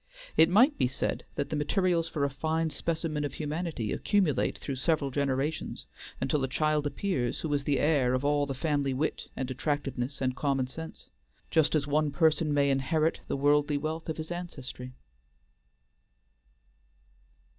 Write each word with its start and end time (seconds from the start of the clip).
It 0.35 0.49
might 0.49 0.79
be 0.79 0.87
said 0.87 1.25
that 1.35 1.51
the 1.51 1.55
materials 1.55 2.09
for 2.09 2.23
a 2.23 2.29
fine 2.31 2.71
specimen 2.71 3.23
of 3.23 3.35
humanity 3.35 3.91
accumulate 3.93 4.57
through 4.57 4.77
several 4.77 5.11
generations, 5.11 5.85
until 6.19 6.43
a 6.43 6.47
child 6.47 6.87
appears 6.87 7.41
who 7.41 7.53
is 7.53 7.65
the 7.65 7.77
heir 7.77 8.15
of 8.15 8.25
all 8.25 8.47
the 8.47 8.55
family 8.55 8.95
wit 8.95 9.27
and 9.35 9.51
attractiveness 9.51 10.19
and 10.19 10.35
common 10.35 10.65
sense, 10.65 11.11
just 11.51 11.75
as 11.75 11.85
one 11.85 12.09
person 12.09 12.51
may 12.51 12.71
inherit 12.71 13.19
the 13.27 13.37
worldly 13.37 13.77
wealth 13.77 14.09
of 14.09 14.17
his 14.17 14.31
ancestry. 14.31 14.93